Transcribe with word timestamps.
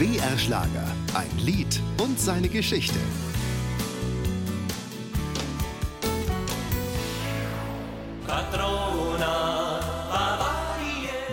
BR 0.00 0.38
Schlager, 0.38 0.86
ein 1.12 1.28
Lied 1.36 1.78
und 2.02 2.18
seine 2.18 2.48
Geschichte. 2.48 2.98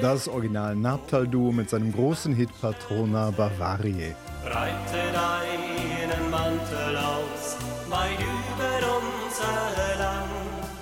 Das 0.01 0.27
Original 0.27 0.75
Nabtal-Duo 0.75 1.53
mit 1.53 1.69
seinem 1.69 1.93
großen 1.93 2.35
Hit 2.35 2.49
Patrona 2.59 3.31
Bavarie. 3.31 4.13
Breite 4.43 5.13
deinen 5.13 6.29
Mantel 6.29 6.97
aus, 6.97 7.55
unser 7.85 8.27
Land. 8.27 8.36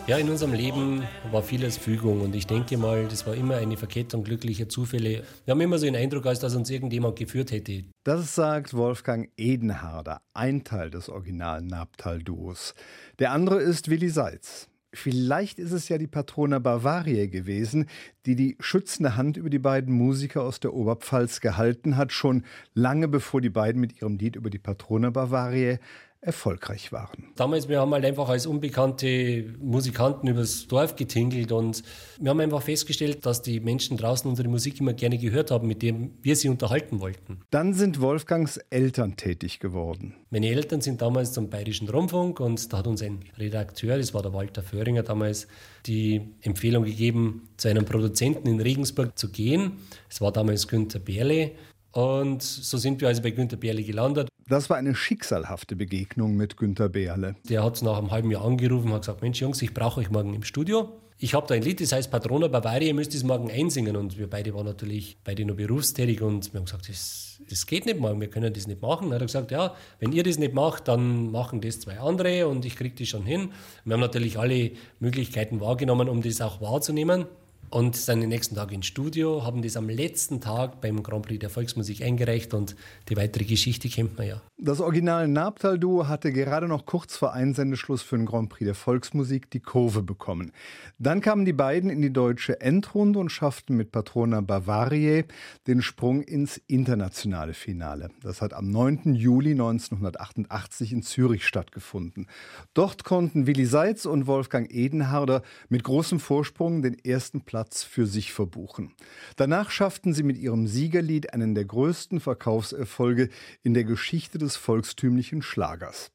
Ja, 0.07 0.19
in 0.19 0.29
unserem 0.29 0.53
Leben 0.53 1.01
war 1.31 1.41
vieles 1.41 1.77
Fügung 1.77 2.21
und 2.21 2.35
ich 2.35 2.45
denke 2.45 2.77
mal, 2.77 3.07
das 3.07 3.25
war 3.25 3.33
immer 3.33 3.55
eine 3.55 3.75
Verkettung 3.75 4.23
glücklicher 4.23 4.69
Zufälle. 4.69 5.23
Wir 5.45 5.51
haben 5.51 5.61
immer 5.61 5.79
so 5.79 5.85
den 5.87 5.95
Eindruck, 5.95 6.27
als 6.27 6.39
dass 6.39 6.55
uns 6.55 6.69
irgendjemand 6.69 7.15
geführt 7.15 7.51
hätte. 7.51 7.85
Das 8.03 8.35
sagt 8.35 8.75
Wolfgang 8.75 9.31
Edenharder, 9.35 10.21
ein 10.35 10.63
Teil 10.63 10.91
des 10.91 11.09
Original 11.09 11.63
Nabtal-Duos. 11.63 12.75
Der 13.17 13.31
andere 13.31 13.59
ist 13.63 13.89
Willi 13.89 14.09
Seitz. 14.09 14.69
Vielleicht 14.93 15.57
ist 15.57 15.71
es 15.71 15.89
ja 15.89 15.97
die 15.97 16.05
Patrona 16.05 16.59
Bavaria 16.59 17.25
gewesen, 17.25 17.87
die 18.27 18.35
die 18.35 18.57
schützende 18.59 19.17
Hand 19.17 19.37
über 19.37 19.49
die 19.49 19.59
beiden 19.59 19.91
Musiker 19.91 20.43
aus 20.43 20.59
der 20.59 20.75
Oberpfalz 20.75 21.41
gehalten 21.41 21.97
hat, 21.97 22.11
schon 22.11 22.45
lange 22.75 23.07
bevor 23.07 23.41
die 23.41 23.49
beiden 23.49 23.81
mit 23.81 23.99
ihrem 23.99 24.17
Lied 24.17 24.35
über 24.35 24.51
die 24.51 24.59
Patrona 24.59 25.09
Bavaria 25.09 25.79
erfolgreich 26.25 26.91
waren. 26.91 27.31
Damals, 27.35 27.69
wir 27.69 27.79
haben 27.79 27.93
halt 27.93 28.05
einfach 28.05 28.27
als 28.29 28.47
unbekannte 28.47 29.53
Musikanten 29.59 30.27
übers 30.27 30.67
Dorf 30.67 30.95
getingelt 30.95 31.51
und 31.51 31.83
wir 32.19 32.31
haben 32.31 32.39
einfach 32.39 32.61
festgestellt, 32.61 33.25
dass 33.25 33.41
die 33.41 33.59
Menschen 33.59 33.97
draußen 33.97 34.29
unsere 34.29 34.47
Musik 34.47 34.79
immer 34.79 34.93
gerne 34.93 35.17
gehört 35.17 35.51
haben, 35.51 35.67
mit 35.67 35.81
dem 35.81 36.11
wir 36.21 36.35
sie 36.35 36.49
unterhalten 36.49 36.99
wollten. 36.99 37.41
Dann 37.51 37.73
sind 37.73 38.01
Wolfgangs 38.01 38.57
Eltern 38.69 39.15
tätig 39.15 39.59
geworden. 39.59 40.15
Meine 40.29 40.47
Eltern 40.47 40.81
sind 40.81 41.01
damals 41.01 41.33
zum 41.33 41.49
Bayerischen 41.49 41.87
Rundfunk 41.87 42.39
und 42.39 42.73
da 42.73 42.79
hat 42.79 42.87
uns 42.87 43.01
ein 43.01 43.19
Redakteur, 43.37 43.97
das 43.97 44.13
war 44.13 44.21
der 44.21 44.33
Walter 44.33 44.63
Föhringer 44.63 45.03
damals, 45.03 45.47
die 45.85 46.21
Empfehlung 46.41 46.83
gegeben, 46.83 47.49
zu 47.57 47.67
einem 47.67 47.85
Produzenten 47.85 48.47
in 48.47 48.59
Regensburg 48.59 49.17
zu 49.17 49.29
gehen. 49.29 49.73
Es 50.09 50.21
war 50.21 50.31
damals 50.31 50.67
Günther 50.67 50.99
Berle 50.99 51.51
und 51.95 52.43
so 52.43 52.77
sind 52.77 52.99
wir 52.99 53.07
also 53.07 53.21
bei 53.21 53.31
Günter 53.31 53.55
Berle 53.55 53.81
gelandet. 53.81 54.27
Das 54.47 54.69
war 54.69 54.77
eine 54.77 54.93
schicksalhafte 54.93 55.75
Begegnung 55.75 56.35
mit 56.35 56.55
Günter 56.55 56.87
Berle. 56.87 57.35
Der 57.49 57.63
hat 57.63 57.81
nach 57.81 57.97
einem 57.97 58.11
halben 58.11 58.29
Jahr 58.29 58.45
angerufen 58.45 58.89
und 58.89 58.93
hat 58.93 59.01
gesagt, 59.01 59.23
Mensch 59.23 59.41
Jungs, 59.41 59.59
ich 59.63 59.73
brauche 59.73 59.99
euch 59.99 60.11
morgen 60.11 60.35
im 60.35 60.43
Studio. 60.43 61.01
Ich 61.17 61.33
habe 61.33 61.47
da 61.47 61.55
ein 61.55 61.63
Lied, 61.63 61.81
das 61.81 61.91
heißt 61.91 62.11
Patrona 62.11 62.47
Bavaria, 62.47 62.89
ihr 62.89 62.93
müsst 62.93 63.15
es 63.15 63.23
morgen 63.23 63.49
einsingen. 63.49 63.95
Und 63.95 64.19
wir 64.19 64.29
beide 64.29 64.53
waren 64.53 64.67
natürlich 64.67 65.17
beide 65.23 65.45
noch 65.45 65.55
berufstätig 65.55 66.21
und 66.21 66.53
wir 66.53 66.59
haben 66.59 66.65
gesagt, 66.65 66.87
das, 66.87 67.41
das 67.49 67.65
geht 67.65 67.87
nicht 67.87 67.99
morgen, 67.99 68.21
wir 68.21 68.29
können 68.29 68.53
das 68.53 68.67
nicht 68.67 68.83
machen. 68.83 69.11
Hat 69.11 69.21
er 69.21 69.25
gesagt, 69.25 69.49
ja, 69.49 69.73
wenn 69.99 70.11
ihr 70.11 70.21
das 70.21 70.37
nicht 70.37 70.53
macht, 70.53 70.89
dann 70.89 71.31
machen 71.31 71.59
das 71.59 71.79
zwei 71.79 71.97
andere 71.97 72.47
und 72.47 72.65
ich 72.65 72.75
kriege 72.75 72.93
das 72.99 73.07
schon 73.07 73.25
hin. 73.25 73.51
Wir 73.83 73.95
haben 73.95 74.01
natürlich 74.01 74.37
alle 74.37 74.73
Möglichkeiten 74.99 75.59
wahrgenommen, 75.59 76.07
um 76.07 76.21
das 76.21 76.39
auch 76.39 76.61
wahrzunehmen 76.61 77.25
und 77.69 77.95
sind 77.95 78.21
den 78.21 78.29
nächsten 78.29 78.55
Tag 78.55 78.71
ins 78.71 78.85
Studio, 78.85 79.43
haben 79.43 79.61
das 79.61 79.75
am 79.75 79.89
letzten 79.89 80.39
Tag 80.39 80.81
beim 80.81 81.03
Grand 81.03 81.25
Prix 81.25 81.39
der 81.39 81.49
Volksmusik 81.49 82.01
eingereicht 82.01 82.53
und 82.53 82.75
die 83.09 83.17
weitere 83.17 83.43
Geschichte 83.43 83.89
kennt 83.89 84.17
man 84.17 84.27
ja. 84.27 84.41
Das 84.57 84.79
Original 84.79 85.27
Nabtal-Duo 85.27 86.07
hatte 86.07 86.31
gerade 86.31 86.67
noch 86.67 86.85
kurz 86.85 87.17
vor 87.17 87.33
Einsendeschluss 87.33 88.01
für 88.01 88.17
den 88.17 88.25
Grand 88.25 88.49
Prix 88.49 88.65
der 88.65 88.75
Volksmusik 88.75 89.49
die 89.51 89.59
Kurve 89.59 90.03
bekommen. 90.03 90.51
Dann 90.99 91.19
kamen 91.21 91.43
die 91.43 91.53
beiden 91.53 91.89
in 91.89 92.01
die 92.01 92.13
deutsche 92.13 92.61
Endrunde 92.61 93.19
und 93.19 93.29
schafften 93.29 93.75
mit 93.75 93.91
Patrona 93.91 94.41
Bavarie 94.41 95.25
den 95.67 95.81
Sprung 95.81 96.21
ins 96.21 96.61
internationale 96.67 97.53
Finale. 97.53 98.09
Das 98.21 98.41
hat 98.41 98.53
am 98.53 98.69
9. 98.69 99.15
Juli 99.15 99.51
1988 99.51 100.93
in 100.93 101.01
Zürich 101.01 101.45
stattgefunden. 101.45 102.27
Dort 102.73 103.03
konnten 103.03 103.47
Willi 103.47 103.65
Seitz 103.65 104.05
und 104.05 104.27
Wolfgang 104.27 104.71
Edenharder 104.71 105.41
mit 105.69 105.83
großem 105.83 106.19
Vorsprung 106.19 106.81
den 106.81 106.97
ersten 107.03 107.41
Platz 107.41 107.54
Platz 107.55 107.83
für 107.83 108.05
sich 108.05 108.33
verbuchen. 108.33 108.91
Danach 109.37 109.69
schafften 109.71 110.13
sie 110.13 110.23
mit 110.23 110.37
ihrem 110.37 110.67
Siegerlied 110.67 111.31
einen 111.31 111.55
der 111.55 111.63
größten 111.63 112.19
Verkaufserfolge 112.19 113.29
in 113.63 113.73
der 113.73 113.85
Geschichte 113.85 114.37
des 114.37 114.57
volkstümlichen 114.57 115.41
Schlagers. 115.41 116.11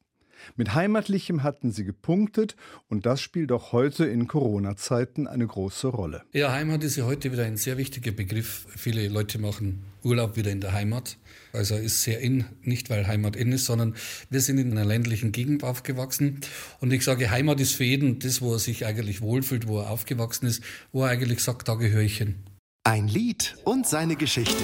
Mit 0.55 0.73
Heimatlichem 0.73 1.43
hatten 1.43 1.71
sie 1.71 1.83
gepunktet 1.83 2.55
und 2.89 3.05
das 3.05 3.21
spielt 3.21 3.51
auch 3.51 3.71
heute 3.71 4.05
in 4.05 4.27
Corona-Zeiten 4.27 5.27
eine 5.27 5.47
große 5.47 5.87
Rolle. 5.87 6.23
Ja, 6.33 6.51
Heimat 6.51 6.83
ist 6.83 6.95
ja 6.95 7.05
heute 7.05 7.31
wieder 7.31 7.45
ein 7.45 7.57
sehr 7.57 7.77
wichtiger 7.77 8.11
Begriff. 8.11 8.65
Viele 8.75 9.07
Leute 9.07 9.39
machen 9.39 9.83
Urlaub 10.03 10.35
wieder 10.35 10.51
in 10.51 10.61
der 10.61 10.73
Heimat. 10.73 11.17
Also 11.53 11.75
ist 11.75 12.03
sehr 12.03 12.19
in, 12.19 12.45
nicht 12.61 12.89
weil 12.89 13.07
Heimat 13.07 13.35
in 13.35 13.51
ist, 13.51 13.65
sondern 13.65 13.95
wir 14.29 14.41
sind 14.41 14.57
in 14.57 14.71
einer 14.71 14.85
ländlichen 14.85 15.31
Gegend 15.31 15.63
aufgewachsen. 15.63 16.39
Und 16.79 16.91
ich 16.93 17.03
sage, 17.03 17.29
Heimat 17.29 17.59
ist 17.59 17.73
für 17.73 17.83
jeden 17.83 18.19
das, 18.19 18.41
wo 18.41 18.53
er 18.53 18.59
sich 18.59 18.85
eigentlich 18.85 19.21
wohlfühlt, 19.21 19.67
wo 19.67 19.79
er 19.79 19.89
aufgewachsen 19.89 20.47
ist, 20.47 20.63
wo 20.91 21.03
er 21.03 21.09
eigentlich 21.09 21.41
sagt, 21.41 21.67
da 21.67 21.75
gehöre 21.75 22.01
ich 22.01 22.17
hin. 22.17 22.35
Ein 22.83 23.07
Lied 23.07 23.55
und 23.63 23.85
seine 23.85 24.15
Geschichte. 24.15 24.63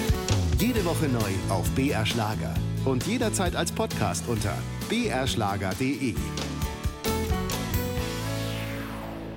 Jede 0.58 0.84
Woche 0.84 1.06
neu 1.06 1.30
auf 1.50 1.70
BR 1.70 2.04
Schlager 2.04 2.52
und 2.84 3.06
jederzeit 3.06 3.54
als 3.54 3.70
Podcast 3.70 4.26
unter 4.26 4.58
brschlager.de. 4.88 6.14